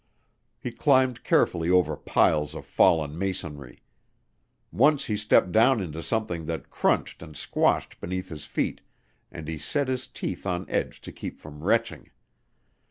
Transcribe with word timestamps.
He 0.59 0.71
climbed 0.71 1.23
carefully 1.23 1.69
over 1.69 1.95
piles 1.95 2.55
of 2.55 2.65
fallen 2.65 3.19
masonry. 3.19 3.83
Once 4.71 5.05
he 5.05 5.15
stepped 5.15 5.51
down 5.51 5.79
into 5.79 6.01
something 6.01 6.47
that 6.47 6.71
crunched 6.71 7.21
and 7.21 7.37
squashed 7.37 8.01
beneath 8.01 8.29
his 8.29 8.45
feet 8.45 8.81
and 9.31 9.47
he 9.47 9.59
set 9.59 9.87
his 9.89 10.07
teeth 10.07 10.47
on 10.47 10.67
edge 10.71 11.01
to 11.01 11.11
keep 11.11 11.37
from 11.39 11.63
retching. 11.63 12.09